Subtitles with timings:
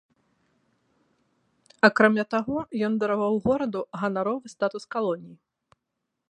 [1.89, 2.57] Акрамя таго,
[2.87, 5.37] ён дараваў гораду ганаровы статус калоніі.